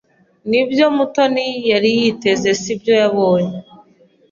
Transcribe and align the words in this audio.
Nibyo 0.49 0.85
Mutoni 0.95 1.47
yari 1.71 1.89
yiteze 1.97 2.49
sibyo 2.61 2.93
yabonye. 3.01 3.57